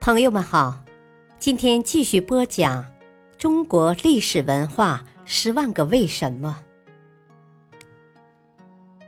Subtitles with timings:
[0.00, 0.82] 朋友们好，
[1.38, 2.84] 今天继续播讲
[3.36, 6.64] 《中国历史文化十万个为什么》，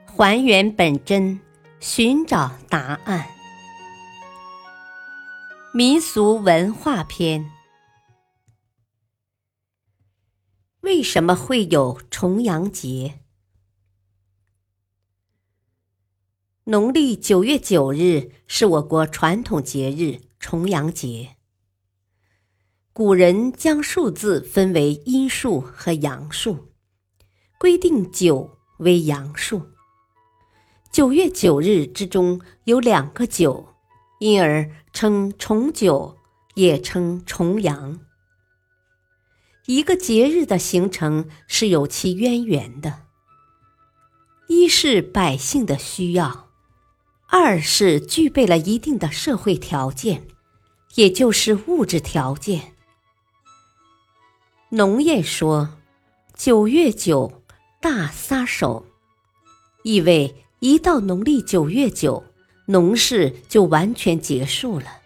[0.06, 1.40] 还原本真，
[1.80, 3.26] 寻找答案。
[5.72, 7.50] 民俗文化篇：
[10.82, 13.20] 为什么会有重阳节？
[16.64, 21.36] 农历九月九日是我国传统节日重阳节。
[22.92, 26.72] 古人将数字分为阴数和阳数，
[27.58, 29.70] 规定九为阳数。
[30.90, 33.68] 九月九日之中有两个九，
[34.18, 36.18] 因而称重九，
[36.54, 38.00] 也称重阳。
[39.66, 43.04] 一个节日的形成是有其渊源的，
[44.48, 46.51] 一是百姓的需要。
[47.34, 50.24] 二是具备了一定的社会条件，
[50.96, 52.74] 也就是物质条件。
[54.68, 55.78] 农谚说
[56.36, 57.42] ：“九月九，
[57.80, 58.84] 大撒手”，
[59.82, 62.22] 意味一到农历九月九，
[62.66, 64.98] 农事就完全结束了。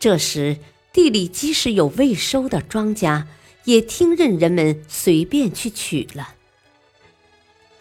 [0.00, 0.58] 这时，
[0.92, 3.26] 地里即使有未收的庄稼，
[3.62, 6.34] 也听任人们随便去取了。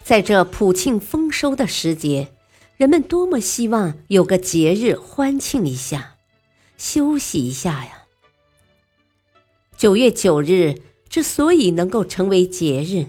[0.04, 2.35] 在这普庆丰收的时节。
[2.78, 6.18] 人们多么希望有个节日欢庆一下，
[6.78, 8.04] 休息一下呀！
[9.78, 10.76] 九月九日
[11.08, 13.08] 之所以能够成为节日，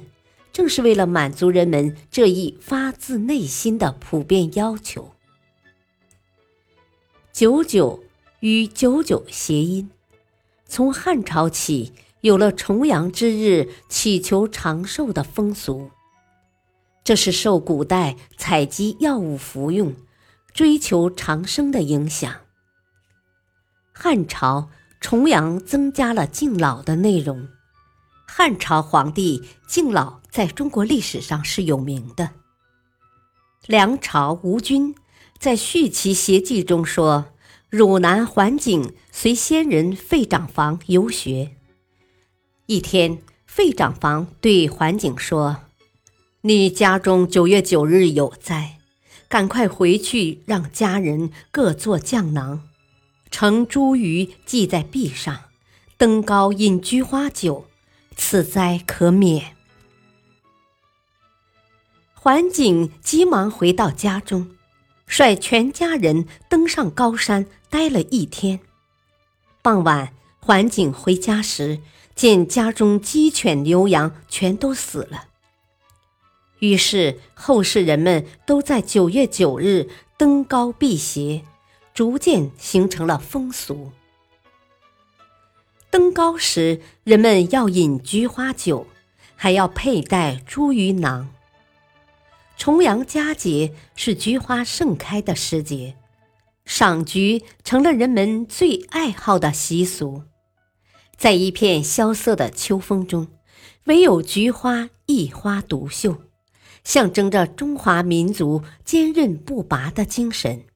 [0.53, 5.12] 正是为了满足人们这一发自内心的普遍要求。
[7.33, 8.05] 九九
[8.39, 9.91] 与九九谐音，
[10.69, 15.91] 从汉朝起有了重阳之日祈求长寿的风俗。
[17.06, 19.94] 这是受古代采集药物服用、
[20.52, 22.40] 追求长生的影响。
[23.92, 27.46] 汉朝重阳增加了敬老的内容。
[28.26, 32.32] 汉朝皇帝敬老在中国历史上是有名的。
[33.69, 34.97] 梁朝吴军
[35.38, 37.26] 在《续齐谐记》中说
[37.70, 41.52] ：“汝南桓景随先人费长房游学。
[42.66, 45.58] 一天，费长房对桓景说。”
[46.48, 48.78] 你家中九月九日有灾，
[49.26, 52.68] 赶快回去，让家人各做酱囊，
[53.32, 55.40] 盛茱萸系在壁上，
[55.96, 57.66] 登高饮菊花酒，
[58.16, 59.56] 此灾可免。
[62.14, 64.54] 桓景急忙回到家中，
[65.08, 68.60] 率全家人登上高山，待了一天。
[69.62, 71.80] 傍晚，桓景回家时，
[72.14, 75.25] 见家中鸡犬牛羊全都死了。
[76.61, 81.44] 于是，后世人们都在九月九日登高辟邪，
[81.93, 83.93] 逐渐形成了风俗。
[85.91, 88.87] 登高时，人们要饮菊花酒，
[89.34, 91.28] 还要佩戴茱萸囊。
[92.56, 95.94] 重阳佳节是菊花盛开的时节，
[96.65, 100.23] 赏菊成了人们最爱好的习俗。
[101.19, 103.28] 在一片萧瑟的秋风中，
[103.84, 106.17] 唯有菊花一花独秀。
[106.86, 110.66] 象征着中华民族坚韧不拔的精神。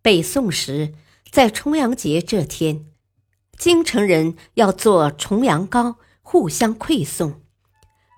[0.00, 0.94] 北宋时，
[1.32, 2.86] 在重阳节这天，
[3.58, 7.42] 京城人要做重阳糕，互相馈送。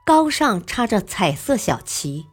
[0.04, 2.26] 糕上插着彩色小旗，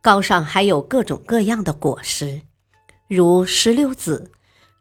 [0.00, 2.42] 糕上还有各种各样的果实，
[3.06, 4.32] 如石榴籽、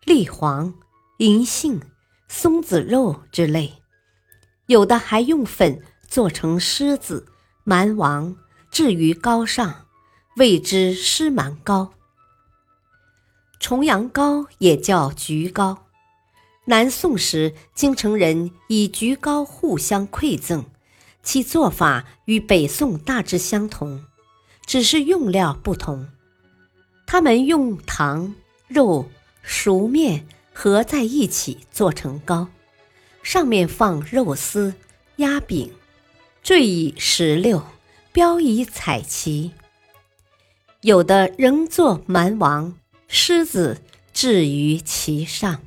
[0.04, 0.74] 栗黄、
[1.20, 1.80] 银杏、
[2.28, 3.84] 松子肉之类。
[4.66, 7.28] 有的还用粉做成狮子。
[7.64, 8.36] 蛮王
[8.72, 9.86] 置于高上，
[10.38, 11.94] 谓之狮蛮糕。
[13.60, 15.86] 重阳糕也叫菊糕。
[16.66, 20.66] 南宋时，京城人以菊糕互相馈赠，
[21.22, 24.06] 其做法与北宋大致相同，
[24.66, 26.08] 只是用料不同。
[27.06, 28.34] 他们用糖、
[28.68, 29.10] 肉、
[29.44, 32.48] 熟面合在一起做成糕，
[33.22, 34.74] 上面放肉丝、
[35.18, 35.72] 鸭饼。
[36.44, 37.64] 缀以石榴，
[38.12, 39.52] 标以彩旗。
[40.82, 42.78] 有的仍作蛮王、
[43.08, 45.62] 狮子置于其上。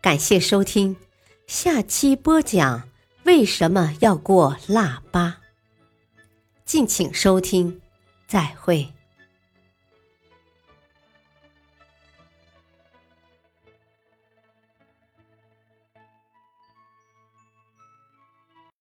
[0.00, 0.96] 感谢收听，
[1.46, 2.88] 下期播讲
[3.24, 5.40] 为什么要过腊八。
[6.64, 7.82] 敬请收听，
[8.26, 8.94] 再会。